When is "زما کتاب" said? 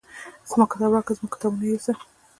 0.49-0.89